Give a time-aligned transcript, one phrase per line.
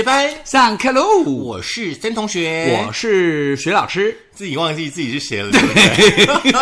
[0.00, 1.18] 学班，上课喽！
[1.24, 6.52] 我是森同学，我是徐老师，自己忘记自己是谁了，对不对？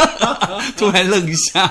[0.76, 1.66] 突然愣一下。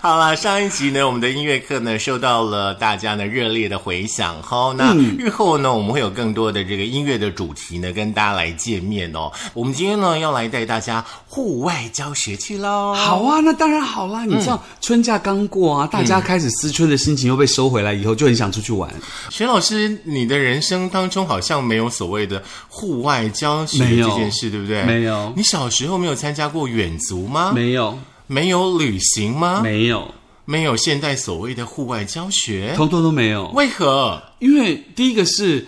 [0.00, 4.40] 好了，上一集呢，我们的音乐课呢，受到了大家呢热烈的回响。
[4.42, 9.30] 好，那日后呢，我们会有更多的这个音乐的主题呢，跟大家来见面哦。
[9.52, 12.94] 我们今天呢，要来带大家户外教学去喽。
[12.94, 14.24] 好啊，那当然好啦。
[14.24, 18.88] 你知道春假刚过啊，大家开始思春的心情又被收回来，以后就很想出去玩。
[19.30, 24.82] 徐老师，你的人生当中好像没有所谓的户外教学这件事，对不对？
[24.84, 27.52] 没有你小时候没有参加过远足吗？
[27.54, 29.60] 没有，没有旅行吗？
[29.62, 33.48] 没有，没有现代所谓的户外教学，通通都没有。
[33.48, 34.22] 为何？
[34.38, 35.66] 因为第一个是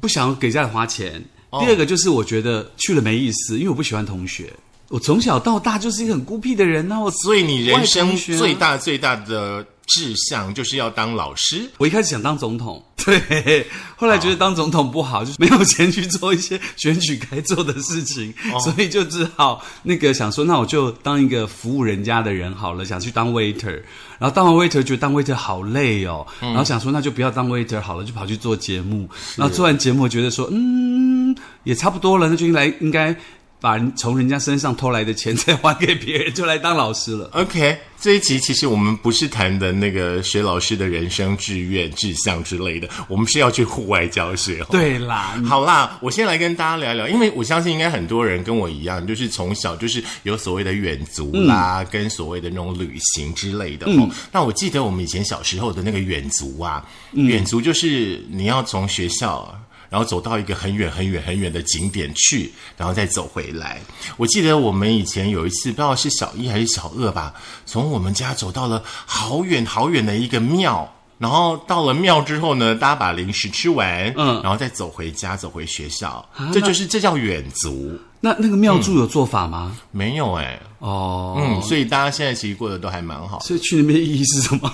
[0.00, 4.52] 不想给家里花钱，哦第二个就是我觉得去了没意思，因为我不喜欢同学。
[4.88, 11.68] 我从小到大就是一个很孤僻的人呢、我所以你人生最大最大的志向就是要当老师。
[11.78, 18.58] 我一开始想当总统， 对，后来觉得当总统不好，就是没有钱去做一些选举该做的事情，哦。
[18.60, 23.80] 所以就只好那个想说，那我就当一个服务人家的人好了，想去当 waiter，
[24.18, 26.48] 然后当完 waiter 觉得当 waiter 好累哦，嗯。
[26.48, 33.14] 然后想说那就不要当 waiter 好了，就跑去做节目，然后做完节目觉得说，嗯，也差不多了，那就应该应该
[33.60, 37.28] 把从人家身上偷来的钱再还给别人，就来当老师了。
[37.32, 44.60] OK，这一集其实我们不是谈的那个学老师的人生志愿、志向之类的，我们是要去户外教学。
[44.60, 53.86] 哦对啦，好啦，我先来跟大家聊聊，因为我相信应该很多人跟我一样，就是从小就是有所谓的远足啦，跟所谓的那种旅行之类的。
[53.86, 59.58] 哦，那我记得我们以前小时候的那个远足啊，远足就是你要从学校。
[59.88, 63.80] 然后走到一个很远很远很远的景点去，然后再走回来。
[64.16, 70.92] 我记得我们以前有一次，不知道是小一还是小二吧，从我们家走到了好远好远的一个庙。
[71.18, 76.22] 然后到了庙之后呢，大家把零食吃完，嗯然后再走回家，走回学校，
[76.52, 77.98] 这就是这叫远足。
[78.20, 79.74] 那那个庙祝有做法吗？
[79.92, 84.70] 没有哎、哦，嗯，所以大家现在其实过得都还蛮好，所以去那边的意义是什么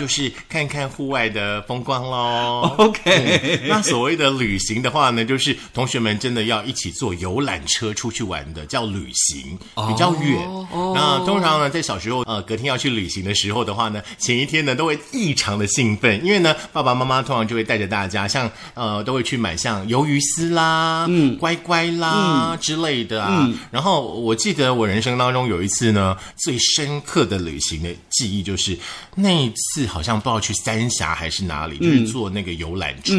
[0.00, 2.74] 就是看看户外的风光喽。
[2.78, 10.38] ？OK，、那所谓的旅行的话呢，就是同学们真的要一起坐游览车出去玩的，叫旅行，比较远。
[10.72, 23.46] 哦那通常呢，在小时候，呃，隔天要去旅行的时候的话呢，前一天呢都会异常的兴奋，因为呢，爸爸妈妈通常就会带着大家，像呃，都会去买像鱿鱼丝啦、嗯、乖乖啦、之类的啊。
[23.70, 27.90] 然后我记得我人生当中有一次呢，最深刻的旅行的
[28.20, 28.78] 记忆就是
[29.14, 33.14] 那一次好像不知道去三峡还是哪里，就是坐那个游览车。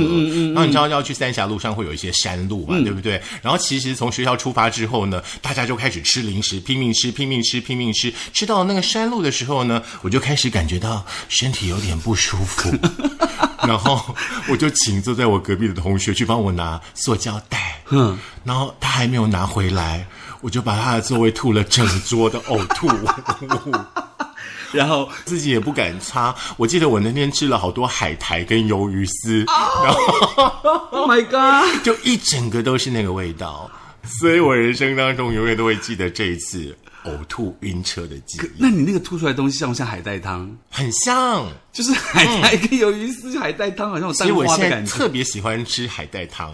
[0.54, 3.20] 然后你知道要去三峡路上会有一些山路嘛，对不对？
[3.42, 8.14] 然后其实从学校出发之后呢，大家就开始吃零食，拼命吃，拼命吃，拼命吃。
[8.32, 12.72] 吃到那个山路的时候呢，我就开始感觉到身体有点不舒服，
[13.68, 14.16] 然后
[14.50, 20.06] 我就请坐在我隔壁的同学去帮我拿塑胶袋，嗯，然后他还没有拿回来，
[20.42, 23.08] 我就把他的座位吐了整桌的呕吐物。
[24.72, 26.34] 然后自己也不敢擦。
[26.58, 30.44] 我记得我那天吃了好多海苔跟鱿鱼丝，然后
[30.92, 33.70] Oh my God， 就一整个都是那个味道，
[34.04, 40.56] 所以我人生当中永远都会记得这一次呕吐晕车的记忆，那你那个吐出来的东西像不像海带汤？
[40.70, 41.46] 很像。
[41.72, 44.92] 就是海苔跟鱿鱼丝，海带汤好像有蛋所以我现在花的感觉。
[44.94, 46.52] 特别喜欢吃海带汤，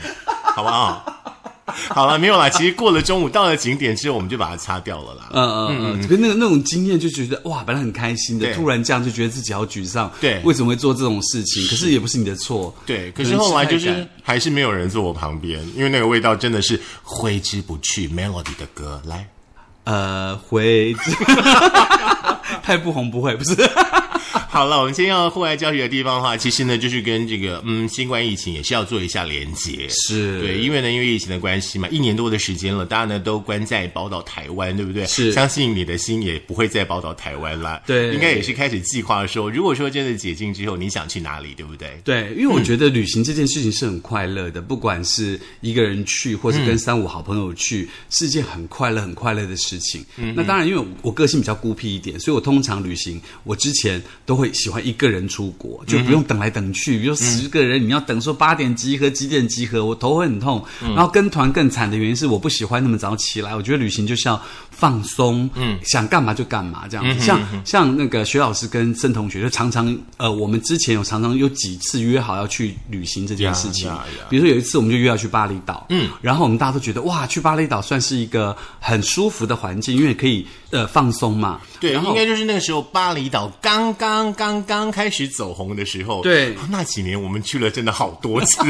[0.56, 1.04] 好不好？
[1.90, 2.50] 好了，没有啦。
[2.50, 5.30] 其实过了中午，到了景点之后，我们就把它擦掉了啦。
[5.34, 10.12] 嗯嗯嗯，可是那个那种经验就觉得哇，本来很开心的，突然这样就觉得自己好沮丧。
[10.22, 11.68] 对为什么会做这种事情？
[11.68, 12.74] 可是也不是你的错。
[12.86, 18.08] 对，可是后来就是还是没有人坐我旁边，因为那个味道真的是挥之不去。
[18.08, 19.28] Melody 的歌来。
[19.84, 20.94] 呃，会
[22.64, 23.56] 太不红不会，不是？
[24.58, 29.88] 好了，我们今天要户外教学的地方的话，其实呢，就是跟这个嗯新冠疫情也是要做一下连接。
[29.90, 35.06] 是对，因为呢，因为疫情的关系嘛，一年多的时间了，大家呢都关在宝岛台湾，对不对？
[35.06, 37.84] 是相信你的心也不会再宝岛台湾啦。
[37.86, 42.02] 对应该也是开始计划说，如果说真的解禁之后，你想去哪里，对不对？
[42.04, 50.04] 对，因为我觉得旅行这件事情是很快乐的，不管是一个人去，或是跟三五好朋友去，是一件很快乐、很快乐的事情。
[50.16, 57.00] 嗯那当然，因为我我个性比较孤僻一点，所以我通常旅行，我之前都会喜欢一个人出国，就不用等来等去。
[57.00, 60.64] 比如十个人，你要等说八点集合，几点集合，我头会很痛。
[60.82, 63.56] 然后跟团更惨的原因是，我不喜欢那么早起来。
[63.56, 64.42] 我觉得旅行就是要
[64.72, 67.26] 放松，嗯，想干嘛就干嘛这样子。
[67.26, 73.92] 像像那个薛老师跟曾同学，就常常呃，我们之前有常常有几次约好要去旅行这件事情。
[74.30, 81.60] 比如说有一次我们就约要去巴厘岛，嗯，然后我们大家都觉得哇，去巴厘岛算是一个很舒服的环境，因为可以呃放松嘛。
[81.80, 86.22] 对，然后应该就是那个时候巴厘岛刚刚刚刚开始走红的时候。
[86.22, 88.62] 对哦那几年我们去了真的好多次。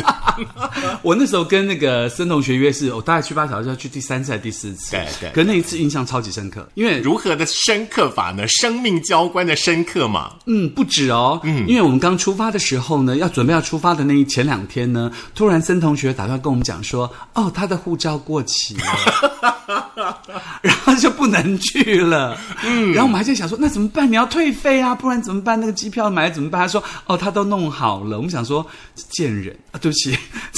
[1.03, 4.91] 我那时候跟那个森同学约是，我大概去八小时要去第三次还是第四次。
[4.91, 8.47] 对对可那一次印象超级深刻，因为如何的深刻法呢？
[8.47, 10.33] 生命交关的深刻嘛。
[10.45, 20.17] 嗯，不止哦，嗯，因为我们刚出发的时候呢，要准备要出发的那一前两天呢，突然森同学打算跟我们讲说，哦，他的护照过期了，
[20.61, 22.39] 然后就不能去了。
[22.63, 24.09] 嗯，然后我们还在想说，那怎么办？
[24.09, 25.46] 你要退费啊，不然怎么办？
[25.47, 26.59] 办那个机票买怎么办？
[26.61, 28.17] 他说，哦，他都弄好了。
[28.17, 28.65] 我们想说，
[29.11, 30.17] 贱人啊，对不起，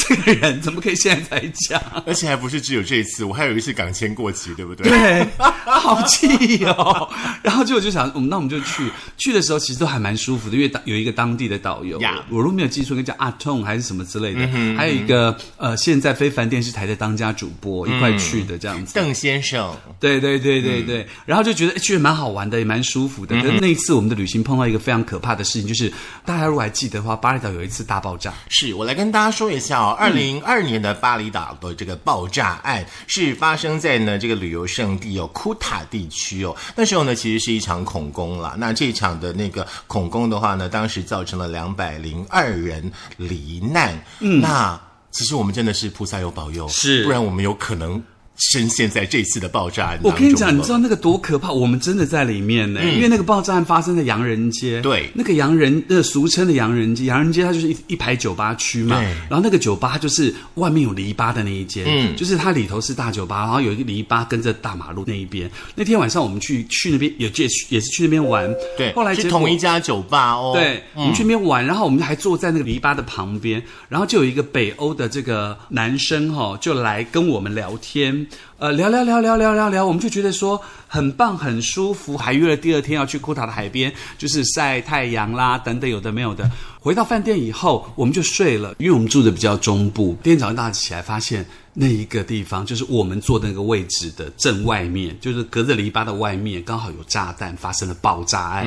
[0.09, 1.81] 这个人怎么可以现在才讲？
[2.05, 4.89] 而且还不是只有这一次，我还有一次港签过期，对不对？
[4.89, 7.09] 对，好气哦。
[7.43, 8.89] 然后就我就想，我们那我们就去。
[9.17, 14.47] 去的时候其实都还蛮舒服的，因为当有一个当地的导游呀我如果没有记错，应该叫阿痛还是什么之类的。
[14.75, 18.93] 还有一个呃，现在非凡电视台的当家主播一块去的这样子。
[18.95, 23.35] 邓先生，对对对对对，然后就觉得诶去得蛮好玩的，也蛮舒服的。
[23.41, 25.91] 可是那一次我们的旅行碰到一个非常可怕的事情，就是
[26.25, 28.33] 大家如果还记得的话，巴厘岛有一次大爆炸。
[28.49, 36.55] 是我来跟大家说一下哦，二零二年的巴厘岛的这个爆炸案是发生在呢这个旅游胜地哦库塔地区哦。
[36.73, 44.01] 那时候呢其实是一场恐攻啦，那这一场的那个恐攻的话呢，当时造成了两百零二人罹难。
[44.21, 44.79] 嗯，那
[45.11, 48.01] 其实我们真的是菩萨有保佑，是不然我们有可能
[48.39, 51.51] 深陷在这次的爆炸案我跟你讲，你知道那个多可怕？
[51.51, 54.79] 我们真的在里面呢，因为那个爆炸案发生在洋人街。
[54.81, 58.97] 对那个洋人，呃，俗称的洋人街，洋人街它就是一一排酒吧区嘛。
[58.99, 65.49] 对然后那个酒吧就是外面有篱笆的那一间，嗯就是它里头是大酒吧，然后有一个篱笆跟着大马路那一边。
[65.75, 70.53] 那天晚上我们去去那边也也也是去那边玩，对，后来结果同一家酒吧哦。
[70.55, 78.25] 对，我们去那边玩，然后我们还坐在那个篱笆的旁边，然后就有一个北欧的这个男生哈、就来跟我们聊天，
[78.57, 86.49] 呃，聊聊聊聊聊聊聊，我们就觉得说很棒，很舒服，还约了第二天要去库塔的海边，就是晒太阳啦，等等，有的没有的。
[86.79, 90.17] 回到饭店以后，我们就睡了，因为我们住的比较中部。
[90.21, 91.45] 第二天早上大家起来发现。
[91.81, 98.65] 那一个地方就是我们坐的那个位置的正外面，就是隔着篱笆的外面，刚好有炸弹发生了爆炸案。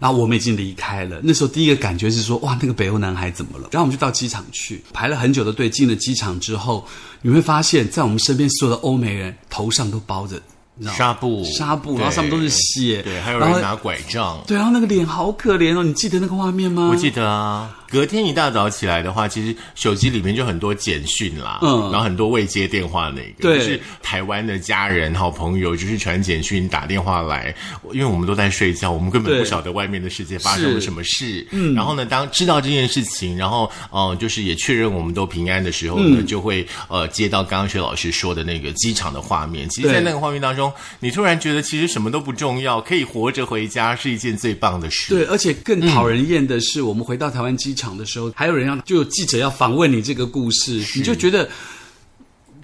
[0.00, 1.20] 然后我们已经离开了。
[1.22, 3.68] 那时候第一个感觉是说，哇，那个北欧男孩怎么了？
[3.70, 6.84] 然后我们就到机场去，排了很久的队，进了机场之后，
[7.22, 10.40] 你会发现在我们身边所有的欧美人头上都包着。
[10.96, 14.40] 纱布，纱布，然后上面都是血，对，还有人拿拐杖。
[14.46, 16.88] 对，然后那个脸好可怜哦，你记得那个画面吗？
[16.92, 27.54] 我记得啊，隔天一大早起来的话，其实手机里面就很多简讯啦，嗯然后很多未接电话那个，对就是台湾的家人、好朋友，就是传简讯、打电话来，
[27.92, 31.46] 因为我们都在睡觉，我们根本不晓得外面的世界发生了什么事。
[31.50, 39.68] 嗯，然后呢，当知道这件事情，然后呃，就是也确认我们都平安的时候呢，嗯就会呃接到刚刚薛老师说的那个机场的画面。
[39.70, 40.70] 其实，在那个画面当中，
[41.00, 45.14] 你突然觉得其实什么都不重要，可以活着回家是一件最棒的事。
[45.14, 51.48] 对，而且更讨人厌的是，我们回到台湾机场的时候，还有人要就有记者要访问你这个故事，你就觉得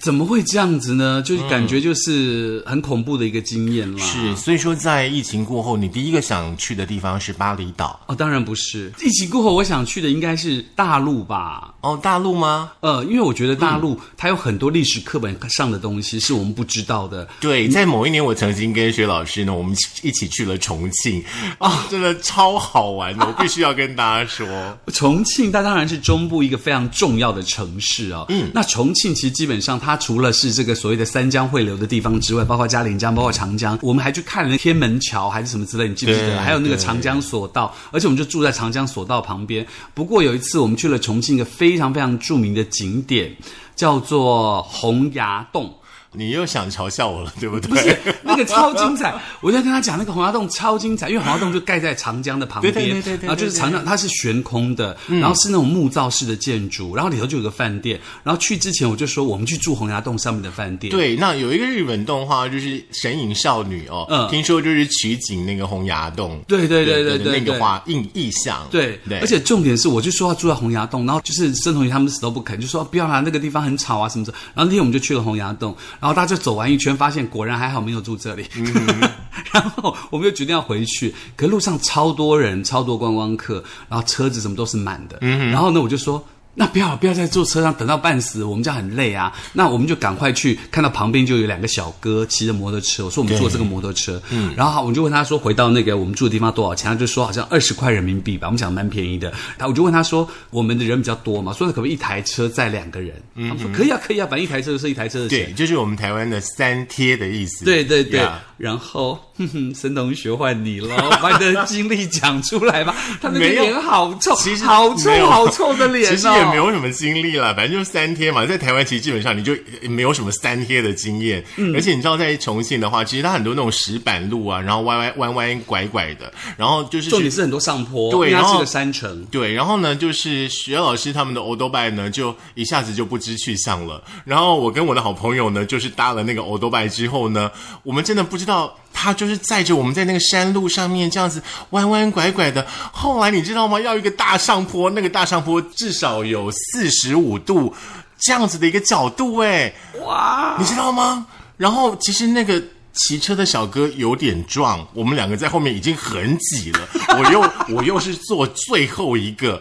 [0.05, 1.23] 怎么会这样子呢？
[1.25, 4.05] 就是感觉就是很恐怖的一个经验啦。
[4.05, 8.93] 是，所以说在疫情过后，你第一个想去的地方是巴厘岛哦，当然不是。
[9.03, 11.73] 疫情过后，我想去的应该是大陆吧。
[11.81, 12.73] 哦，大陆吗？
[12.81, 17.27] 呃，因为我觉得大陆它有很多历史课本上的东西是我们不知道的。
[17.41, 21.25] 对，在某一年，我曾经跟薛老师呢，我们一起去了重庆
[21.59, 24.47] 啊、真的超好玩的， 我必须要跟大家说。
[24.93, 28.27] 重庆，它当然是中部一个非常重要的城市哦。
[28.29, 36.41] 嗯，那重庆其实基本上它除了是这个所谓的三江汇流的地方之外，包括嘉陵江，包括长江，我们还去看了天门桥还是什么之类，你记不记得？
[36.41, 39.67] 还有那个长江索道，而且我们就住在长江索道旁边。
[39.95, 43.35] 不过有一次我们去了重庆一个非常非常著名的景点，
[43.75, 45.75] 叫做洪崖洞。
[46.17, 47.69] 你又想嘲笑我了，对不对？
[47.69, 64.29] 不是 那个超精彩，我在跟他讲那个洪崖洞超精彩，因为洪崖洞就盖在长江的旁边，对对对对对然后就是长江它是悬空的，然后是那种木造式的建筑，然后里头就有个饭店，然后去之前我就说我们去住洪崖洞上面的饭店，对，那有一个日本动画就是《神隐少女》哦，嗯。
[64.35, 74.33] 听说就是取景那个洪崖洞，对对对对对对那个画印意象，对，对，而且重点是，我就说要住在洪崖洞，然后就是申同学他们死都不肯，就说不要啦，那个地方很吵啊什么的。
[74.55, 78.47] 然后那天我们就去了洪崖洞，然后大家就走完一圈，发现果然还好没有住这里。
[79.53, 85.19] 然后我们就决定要回去，可路上超多人，超多观光客，然后车子什么都是满的。
[85.21, 86.25] 然后呢，我就说。
[86.55, 89.33] 那不要不要在坐车上等到半死，我们这样很累啊。
[89.53, 93.05] 那我们就赶快去，看到旁边就有两个小哥骑着摩托车。
[93.05, 96.91] 我说我们坐这个摩托车，嗯，然后好我就问他说回到那个我们住的地方多少钱？
[96.91, 99.31] 他就说好像二十块人民币吧，我们想蛮便宜的。
[99.59, 103.15] 然后我就问他说我们的人比较多嘛，说可不可以一台车载两个人？
[103.35, 105.47] 他们说可以啊，可以啊，反正一台车就是一台车的钱。
[105.47, 112.95] 对，就是我们台湾的三贴的意思，对对对呀然后哼哼，森同学换你了，把你的经历讲出来吧。
[113.21, 118.47] 他那个脸好臭，其实好臭好臭的脸、哦，其实也没有什么经历啦，反正就三天嘛。
[118.47, 119.53] 在台湾其实基本上你就
[119.89, 129.25] 没有什么三天的经验，嗯而且你知道在重庆的话，其实它很多那种石板路啊，然后歪歪弯弯拐拐的，然后就是重点是很多上坡，对然后是个山城。
[129.31, 134.03] 对，然后呢，就是学老师他们的欧多拜呢，就一下子就不知去向了。
[134.25, 137.51] 然后我跟我的好朋友呢，就是搭了那个欧多拜之后呢，
[137.83, 142.67] 我们真的不知道他就是载着我们在那个山路上面这样子弯弯拐拐的。
[142.93, 143.79] 后来你知道吗？
[143.79, 147.75] 要一个大上坡，那个大上坡至少有四十五度
[148.19, 149.75] 这样子的一个角度，哎，
[150.07, 151.27] 哇，你知道吗？
[151.59, 156.81] 然后其实那个骑车的小哥有点壮，我们两个在后面已经很挤了，
[157.19, 159.61] 我又我又是坐最后一个。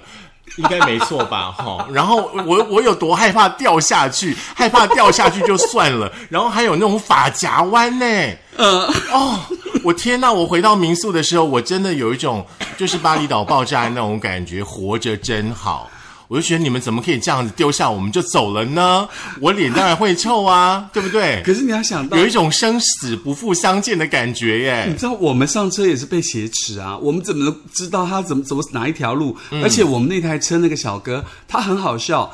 [0.58, 1.86] 应该没错吧，哈。
[1.92, 8.06] 然后我我有多害怕掉下去，害怕掉下去就算了，然后还有那种发夹弯呢。
[8.56, 9.40] 呃，哦，
[9.84, 10.32] 我天呐！
[10.32, 12.46] 我回到民宿的时候，我真的有一种
[12.78, 15.90] 就是巴厘岛爆炸的那种感觉，活着真好。
[16.34, 19.08] 我就觉得你们怎么可以这样子丢下我们就走了呢？
[19.40, 21.44] 我脸当然会臭啊， 对不对？
[21.46, 24.96] 可是你要想到有一种生死不复相见的感觉耶你。
[24.96, 29.38] 知道我们上车也是被挟持啊，我们怎么知道他怎么怎么哪一条路？
[29.52, 32.34] 嗯而且我们那台车那个小哥他很好笑。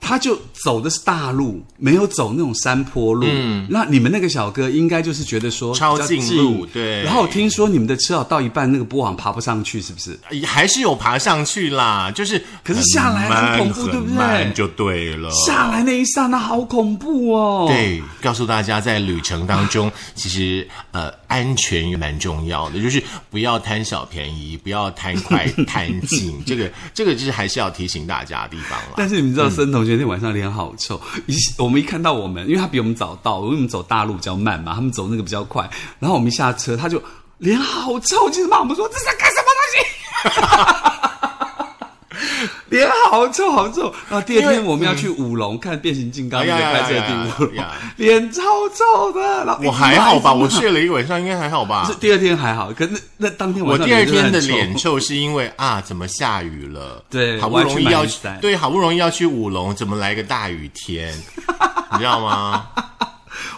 [0.00, 3.26] 他就走的是大路，没有走那种山坡路。
[3.28, 10.18] 嗯，那你们那个小哥应该就是觉得说超近路对然后我听说你们的车哦到一半那个波网爬不上去，是不是？
[10.44, 15.30] 还是有爬上去啦，就是可是下来很恐怖对不对就对了。
[15.30, 28.94] 下来那一刹那好恐怖哦。，对，告诉大家，在旅程当中， 其实呃，安全也蛮重要的，就是不要贪小便宜，不要贪快 贪近，这个这个就是还是要提醒大家的地方啦。
[28.96, 31.00] 但是你们知道，森同学那天晚上脸好臭。
[31.26, 35.70] 一我们一看到我们，因为他比我们早到，因为我们走大路比较慢嘛，他们走那个比较快。
[35.98, 37.02] 然后我们一下车，他就
[37.38, 40.92] 脸好臭，就是骂我们说这是在干什么东西。
[42.68, 49.20] 脸好臭好臭，然后第二天我们要去舞龙、看变形金刚哎呀那个拍摄呀呀 脸超臭的。
[49.44, 51.90] 然后我还好吧，我睡了一个晚上，应该还好吧。
[52.00, 57.04] 第二天还好，可那那当天我晚上第二天的脸臭是因为啊，怎么下雨了？
[57.08, 58.04] 对好不容易要
[58.40, 61.14] 对，好不容易要去舞龙，怎么来个大雨天？
[61.92, 62.66] 你知道吗？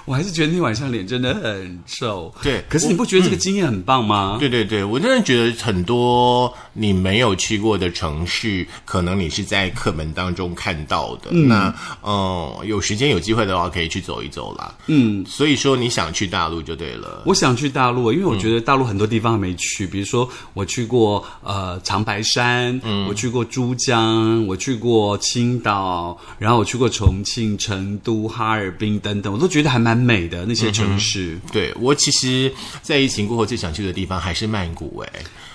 [0.09, 2.35] 我还是觉得那天晚上脸真的很臭。
[2.43, 4.39] 对可是你不觉得这个经验很棒吗？
[4.41, 11.31] 对对对，我真的觉得很多你没有去过的城市，可能你是在课本当中看到的。
[11.33, 14.75] 那嗯，有时间有机会的话，可以去走一走啦。
[14.87, 17.23] 嗯，所以说你想去大陆就对了。
[17.27, 31.39] 我想去大陆，因为我觉得大陆很多地方还没去，比如说我去过呃长白山，我去过珠江，我去过青岛，然后我去过重庆、成都、哈尔滨等等，我都觉得还蛮美的那些城市。
[31.53, 32.53] 对我其实，
[32.83, 35.13] 在疫情过后最想去的地方还是曼谷哎、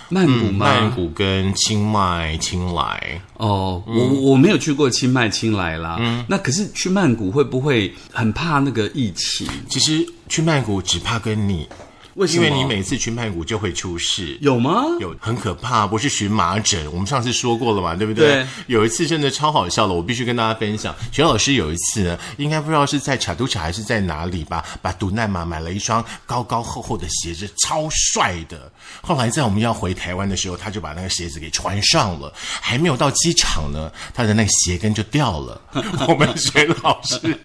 [0.10, 0.66] 曼谷吗？
[0.66, 3.22] 曼谷跟清迈、清莱。
[3.38, 5.98] 哦，我我没有去过清迈、清莱啦。
[6.00, 9.48] 嗯那可是去曼谷会不会很怕那个疫情？
[9.70, 11.68] 其实去曼谷只怕跟你，
[12.16, 12.46] 为什么？
[12.46, 14.38] 因为你每次去曼谷就会出事。
[14.42, 14.84] 有吗？
[15.00, 18.34] 有很可怕，不是荨麻疹，我们上次说过了嘛，对不对？
[18.34, 20.96] 对有一次真的超好笑的，我必须跟大家分享。
[21.12, 28.72] 徐老师有一次呢，应该不知道是在卡都卡还是在哪里吧，把杜奈玛买了一双高高厚厚的鞋子，超帅的。
[29.02, 35.62] 后来在我们要回台湾的时候，他就把那个鞋子给穿上了，还没有到机场呢，他的那个鞋跟就掉了。
[36.08, 37.38] 我们徐老师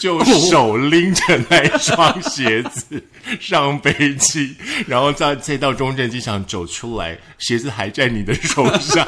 [0.00, 3.02] 就手拎着那一双鞋子
[3.40, 4.07] 上飞
[4.86, 9.06] 然后再再到中正机场走出来，鞋子还在你的手上。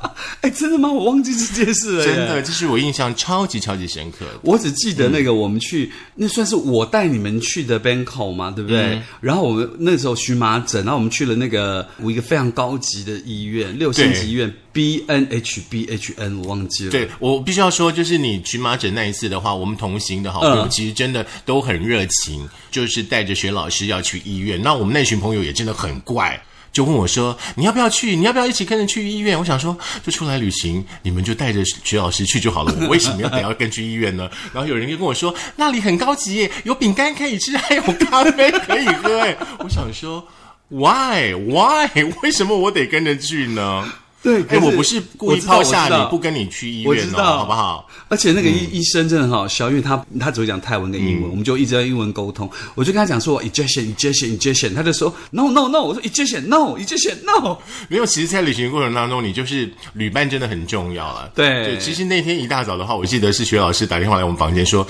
[0.40, 0.90] 哎，真的吗？
[0.90, 2.04] 我忘记这件事了。
[2.04, 2.42] 真的，。
[2.42, 4.40] 这是我印象超级超级深刻的。
[4.42, 9.00] 我只记得那个我们去，那算是我带你们去的 Bangkok 嘛，对不对？
[9.20, 16.90] 然后我们那时候荨麻疹，然后我们去了那个一个非常高级的医院，六星级医院 B N H B H N，我忘记了。
[16.90, 24.60] 对我必须要说，就是你荨麻疹那一次的话，我们同行的好朋友嗯其实真的都很热情，就是带着学老师要去医院。
[24.62, 26.40] 那我们那群朋友也真的很怪。
[26.72, 28.14] 就问我说：“你要不要去？
[28.14, 32.74] 你要不要一起跟着去医院？”我想说，就出来旅行，你们就带着徐老师去就好了。
[32.82, 34.30] 我为什么要得要跟去医院呢？
[34.52, 39.20] 然后有人就跟我说，那里很高级耶，有饼干可以吃，还有咖啡可以喝。
[39.20, 40.26] 哎， 我想说
[40.68, 41.88] ，why why？
[42.22, 43.92] 为什么我得跟着去呢？
[44.28, 47.88] 对，哎，可我不是故意抛下你，不跟你去医院哦，我知道好不好？
[48.08, 52.50] 而且那个医、医生真的很好笑，因为他他只会讲泰文跟英文，我们就一直在英文沟通。
[52.74, 57.56] 我就跟他讲说 ejection ejection ejection，他就说 no no no，我说 ejection no ejection no。
[57.88, 61.28] 没有，其实，在旅行过程当中，你就是旅伴真的很重要啊。
[61.34, 64.86] 对其实那天一大早的话，我记得是薛老师打电话来我们房间说：“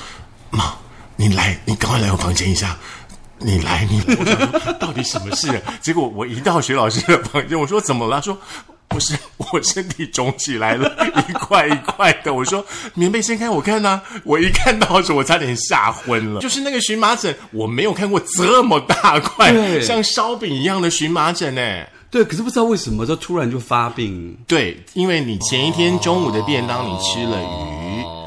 [0.51, 0.75] 妈，
[1.17, 2.77] 你来，你赶快来我房间一下。”
[3.41, 5.63] 你来，你来，我想说到底什么事？
[5.81, 8.17] 结果我一到徐老师的房间，我说怎么了？
[8.17, 8.37] 他说
[8.89, 9.17] 不是，
[9.53, 10.91] 我身体肿起来了，
[11.29, 12.33] 一块一块的。
[12.33, 12.65] 我说
[12.95, 16.41] 棉被掀开我看呐、我一看到的时候，我差点吓昏了。
[16.41, 21.61] 就是那个荨麻疹，我没有看过这么大块，像烧饼一样的荨麻疹呢。
[22.11, 24.37] 对，可是不知道为什么就突然就发病。
[24.47, 28.18] 对，因为你前一天中午的便当你吃了鱼。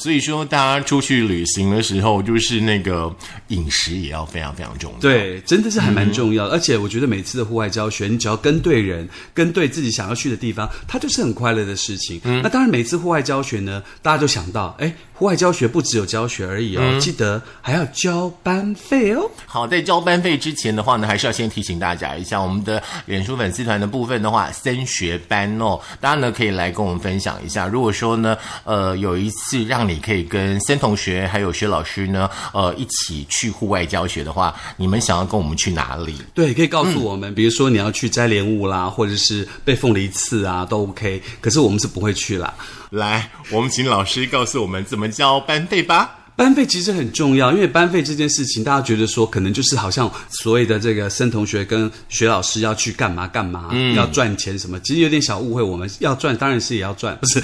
[0.00, 3.14] 所以说，大家出去旅行的时候，就是那个
[3.48, 4.98] 饮食也要非常非常重要。
[4.98, 6.52] 对，真的是还蛮重要的。
[6.52, 12.18] 而且我觉得每次的户外教学，你只要跟对人，跟对自己想要去的地方，它就是很快乐的事情。
[12.24, 19.30] 那当然，每次户外教学呢，大家就想到，哎，户外教学不只有教学而已哦，记得还要交班费哦。
[19.44, 27.66] 好，在交班费之前的话呢，还是要先提醒大家一下，我们的脸书粉丝团的部分的话，升学班哦，大家呢可以来跟我们分享一下。
[27.66, 36.14] 如果说呢，呃，有一次让你可以跟森同学还有薛老师呢，呃，一起去户外教学的话，你们想要跟我们去哪里？
[36.34, 41.22] 对，可以告诉我们，比如说你要去摘莲雾啦，或者是被凤梨刺啊，都 OK。
[41.40, 42.54] 可是我们是不会去啦。
[42.90, 46.19] 来，我们请老师告诉我们怎么交班费吧。
[46.40, 55.62] 班费其实很重要，因为班费这件事情，大家觉得说可能就是好像所谓的这个森同学跟学老师要去干嘛干嘛，要赚钱什么，其实有点小误会。
[55.62, 57.42] 我们要赚， 当然是也要赚，不是？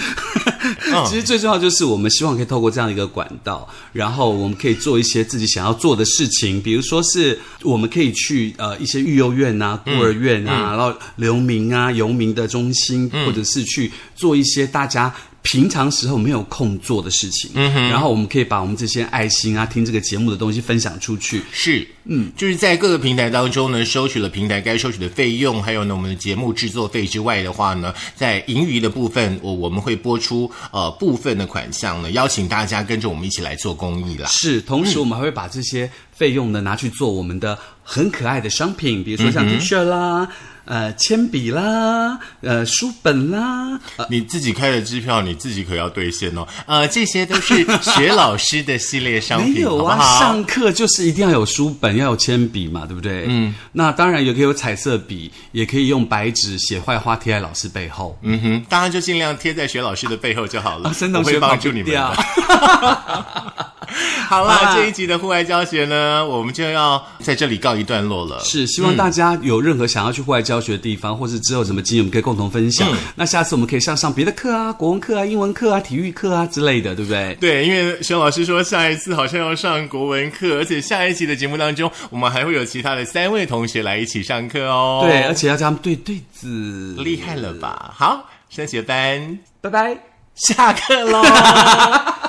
[1.06, 15.14] 其实最重要就是我们希望可以透过这样的一个管道，然后我们可以做一些自己想要做的事情，比如说是我们可以去呃一些育幼院啊、孤儿院啊，然后留民啊、游民的中心，或者是去做一些大家。
[15.46, 21.40] 平常时候没有空做的事情，嗯哼，然后我们可以把我们这些爱心啊、听这个节目的东西分享出去。
[21.52, 34.28] 是，嗯，就是在各个平台当中呢，收取了平台该收取的费用，还有呢我们的节目制作费之外的话呢，在盈余的部分，我我们会播出呃部分的款项呢，邀请大家跟着我们一起来做公益啦。
[34.28, 40.28] 是，同时我们还会把这些费用呢拿去做我们的很可爱的商品，比如说像 T 恤啦。
[40.66, 46.46] 呃，铅笔啦，呃，书本啦，呃，你自己开的支票，你自己可要兑现哦。
[46.66, 50.20] 呃，这些都是学老师的系列商品，没有啊，好好？
[50.20, 53.24] 上课就是一定要有书本，要有铅笔嘛，对不对？
[53.28, 58.18] 嗯，那当然也可以有彩色笔，也可以用白纸写坏话贴在老师背后。
[58.22, 61.92] 嗯哼，当然就尽量贴在学老师的背后就好了，啊，森我会帮助你们。
[64.36, 68.38] 好啦，好啦这一集的户外教学呢，我们就要在这里告一段落了。
[68.40, 72.86] 是，希望大家有任何想要去户外教学的地方，或是之后什么经验，我们可以共同分享。
[73.14, 77.34] 那下次我们可以上上别的课啊，国文课啊、英文课啊、体育课啊之类的，对不对？
[77.40, 85.00] 对，因为熊老师说下一次好像要上国文课，而且下一期的节目当中，我们还会有其他的三位同学来一起上课哦。
[85.02, 87.94] 对，而且要叫他们对对子，厉害了吧？
[87.96, 89.96] 好，升学班拜拜。
[90.34, 91.24] 下课喽。